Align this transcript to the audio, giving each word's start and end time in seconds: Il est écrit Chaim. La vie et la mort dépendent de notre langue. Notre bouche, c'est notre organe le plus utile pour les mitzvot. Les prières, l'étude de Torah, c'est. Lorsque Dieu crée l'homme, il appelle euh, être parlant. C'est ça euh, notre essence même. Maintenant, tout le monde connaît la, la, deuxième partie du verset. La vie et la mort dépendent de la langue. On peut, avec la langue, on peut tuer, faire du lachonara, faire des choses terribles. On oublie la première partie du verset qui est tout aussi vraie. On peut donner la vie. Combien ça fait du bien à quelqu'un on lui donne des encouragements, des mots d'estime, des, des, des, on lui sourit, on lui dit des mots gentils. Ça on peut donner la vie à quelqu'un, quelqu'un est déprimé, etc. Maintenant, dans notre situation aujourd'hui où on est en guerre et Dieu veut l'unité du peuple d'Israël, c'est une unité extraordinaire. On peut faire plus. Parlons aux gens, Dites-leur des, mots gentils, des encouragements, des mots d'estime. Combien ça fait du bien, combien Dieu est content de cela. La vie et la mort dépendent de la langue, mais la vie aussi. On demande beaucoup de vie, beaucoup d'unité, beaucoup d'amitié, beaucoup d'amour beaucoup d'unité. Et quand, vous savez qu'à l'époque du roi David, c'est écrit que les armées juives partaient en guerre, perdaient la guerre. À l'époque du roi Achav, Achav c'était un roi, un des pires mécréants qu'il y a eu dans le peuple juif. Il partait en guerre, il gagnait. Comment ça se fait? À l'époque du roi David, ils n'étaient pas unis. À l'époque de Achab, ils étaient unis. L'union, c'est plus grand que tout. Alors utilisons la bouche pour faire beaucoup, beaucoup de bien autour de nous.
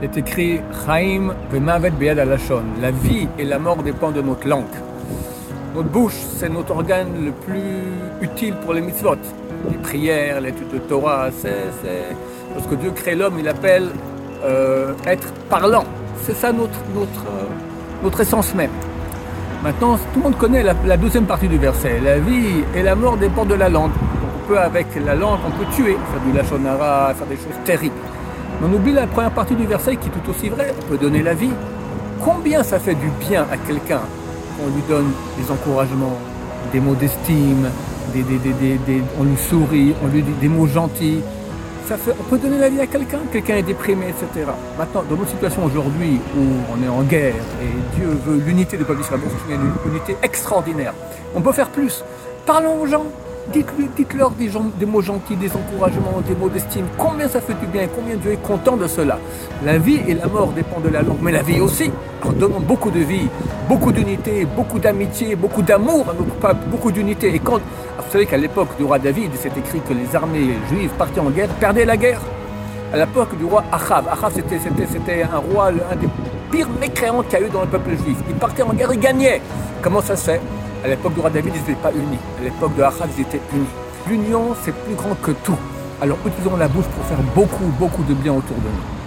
Il 0.00 0.04
est 0.04 0.16
écrit 0.18 0.60
Chaim. 0.84 1.34
La 2.82 2.90
vie 2.90 3.28
et 3.38 3.44
la 3.44 3.58
mort 3.58 3.82
dépendent 3.82 4.14
de 4.14 4.20
notre 4.20 4.46
langue. 4.46 4.64
Notre 5.74 5.88
bouche, 5.88 6.18
c'est 6.36 6.50
notre 6.50 6.72
organe 6.72 7.08
le 7.24 7.32
plus 7.32 7.82
utile 8.20 8.54
pour 8.56 8.74
les 8.74 8.82
mitzvot. 8.82 9.16
Les 9.70 9.78
prières, 9.78 10.40
l'étude 10.42 10.68
de 10.70 10.78
Torah, 10.78 11.30
c'est. 11.30 11.70
Lorsque 12.54 12.74
Dieu 12.78 12.90
crée 12.90 13.14
l'homme, 13.14 13.38
il 13.38 13.48
appelle 13.48 13.88
euh, 14.44 14.92
être 15.06 15.32
parlant. 15.48 15.84
C'est 16.22 16.34
ça 16.34 16.48
euh, 16.48 16.52
notre 18.02 18.20
essence 18.20 18.54
même. 18.54 18.70
Maintenant, 19.62 19.96
tout 19.96 20.18
le 20.18 20.22
monde 20.22 20.36
connaît 20.36 20.62
la, 20.62 20.74
la, 20.86 20.96
deuxième 20.96 21.24
partie 21.24 21.48
du 21.48 21.58
verset. 21.58 22.00
La 22.04 22.18
vie 22.18 22.64
et 22.74 22.82
la 22.82 22.94
mort 22.94 23.16
dépendent 23.16 23.48
de 23.48 23.54
la 23.54 23.68
langue. 23.68 23.92
On 23.92 24.48
peut, 24.48 24.58
avec 24.58 24.86
la 25.04 25.14
langue, 25.14 25.38
on 25.46 25.50
peut 25.50 25.70
tuer, 25.74 25.96
faire 26.12 26.20
du 26.26 26.32
lachonara, 26.36 27.14
faire 27.14 27.26
des 27.26 27.36
choses 27.36 27.58
terribles. 27.64 27.94
On 28.62 28.72
oublie 28.72 28.92
la 28.92 29.06
première 29.06 29.32
partie 29.32 29.54
du 29.54 29.66
verset 29.66 29.96
qui 29.96 30.08
est 30.08 30.10
tout 30.10 30.30
aussi 30.30 30.48
vraie. 30.48 30.72
On 30.78 30.88
peut 30.88 30.98
donner 30.98 31.22
la 31.22 31.34
vie. 31.34 31.52
Combien 32.24 32.62
ça 32.62 32.78
fait 32.78 32.94
du 32.94 33.08
bien 33.28 33.46
à 33.50 33.56
quelqu'un 33.56 34.00
on 34.62 34.74
lui 34.74 34.82
donne 34.88 35.10
des 35.38 35.50
encouragements, 35.50 36.18
des 36.72 36.80
mots 36.80 36.94
d'estime, 36.94 37.68
des, 38.14 38.22
des, 38.22 38.38
des, 38.38 39.02
on 39.18 39.24
lui 39.24 39.36
sourit, 39.36 39.94
on 40.02 40.06
lui 40.06 40.22
dit 40.22 40.32
des 40.40 40.48
mots 40.48 40.66
gentils. 40.66 41.20
Ça 41.86 41.96
on 42.18 42.22
peut 42.24 42.38
donner 42.38 42.58
la 42.58 42.68
vie 42.68 42.80
à 42.80 42.86
quelqu'un, 42.86 43.20
quelqu'un 43.30 43.56
est 43.56 43.62
déprimé, 43.62 44.06
etc. 44.08 44.50
Maintenant, 44.76 45.04
dans 45.08 45.16
notre 45.16 45.30
situation 45.30 45.64
aujourd'hui 45.64 46.20
où 46.36 46.42
on 46.72 46.82
est 46.84 46.88
en 46.88 47.02
guerre 47.02 47.34
et 47.62 47.96
Dieu 47.96 48.08
veut 48.26 48.38
l'unité 48.38 48.76
du 48.76 48.84
peuple 48.84 49.00
d'Israël, 49.00 49.20
c'est 49.46 49.54
une 49.54 49.92
unité 49.92 50.16
extraordinaire. 50.22 50.94
On 51.36 51.40
peut 51.40 51.52
faire 51.52 51.68
plus. 51.68 52.02
Parlons 52.44 52.80
aux 52.80 52.86
gens, 52.86 53.04
Dites-leur 53.52 54.30
des, 54.32 54.86
mots 54.86 55.00
gentils, 55.00 55.36
des 55.36 55.50
encouragements, 55.52 56.20
des 56.26 56.34
mots 56.34 56.48
d'estime. 56.48 56.86
Combien 56.98 57.28
ça 57.28 57.40
fait 57.40 57.54
du 57.54 57.66
bien, 57.66 57.86
combien 57.94 58.16
Dieu 58.16 58.32
est 58.32 58.42
content 58.42 58.76
de 58.76 58.86
cela. 58.88 59.18
La 59.64 59.78
vie 59.78 60.00
et 60.06 60.14
la 60.14 60.26
mort 60.26 60.48
dépendent 60.48 60.82
de 60.82 60.88
la 60.88 61.02
langue, 61.02 61.18
mais 61.22 61.32
la 61.32 61.42
vie 61.42 61.60
aussi. 61.60 61.90
On 62.24 62.32
demande 62.32 62.64
beaucoup 62.64 62.90
de 62.90 62.98
vie, 62.98 63.28
beaucoup 63.68 63.92
d'unité, 63.92 64.44
beaucoup 64.56 64.80
d'amitié, 64.80 65.36
beaucoup 65.36 65.62
d'amour 65.62 66.06
beaucoup 66.70 66.90
d'unité. 66.90 67.34
Et 67.34 67.38
quand, 67.38 67.58
vous 67.58 68.10
savez 68.12 68.26
qu'à 68.26 68.36
l'époque 68.36 68.68
du 68.76 68.84
roi 68.84 68.98
David, 68.98 69.30
c'est 69.38 69.56
écrit 69.56 69.80
que 69.80 69.94
les 69.94 70.14
armées 70.16 70.54
juives 70.68 70.90
partaient 70.98 71.20
en 71.20 71.30
guerre, 71.30 71.48
perdaient 71.60 71.84
la 71.84 71.96
guerre. 71.96 72.20
À 72.92 72.96
l'époque 72.96 73.36
du 73.38 73.44
roi 73.44 73.64
Achav, 73.70 74.08
Achav 74.08 74.32
c'était 74.34 75.22
un 75.22 75.38
roi, 75.38 75.68
un 75.68 75.96
des 75.96 76.08
pires 76.50 76.68
mécréants 76.80 77.22
qu'il 77.22 77.38
y 77.38 77.42
a 77.42 77.46
eu 77.46 77.50
dans 77.50 77.62
le 77.62 77.68
peuple 77.68 77.90
juif. 77.90 78.16
Il 78.28 78.34
partait 78.34 78.62
en 78.62 78.72
guerre, 78.72 78.92
il 78.92 79.00
gagnait. 79.00 79.40
Comment 79.82 80.00
ça 80.00 80.16
se 80.16 80.30
fait? 80.30 80.40
À 80.84 80.88
l'époque 80.88 81.14
du 81.14 81.20
roi 81.20 81.30
David, 81.30 81.52
ils 81.54 81.60
n'étaient 81.60 81.82
pas 81.82 81.92
unis. 81.92 82.18
À 82.40 82.44
l'époque 82.44 82.76
de 82.76 82.82
Achab, 82.82 83.08
ils 83.16 83.22
étaient 83.22 83.40
unis. 83.52 83.66
L'union, 84.08 84.54
c'est 84.62 84.74
plus 84.74 84.94
grand 84.94 85.14
que 85.22 85.32
tout. 85.32 85.58
Alors 86.00 86.18
utilisons 86.26 86.56
la 86.56 86.68
bouche 86.68 86.86
pour 86.86 87.04
faire 87.04 87.22
beaucoup, 87.34 87.66
beaucoup 87.78 88.02
de 88.04 88.14
bien 88.14 88.32
autour 88.32 88.56
de 88.56 88.68
nous. 88.68 89.05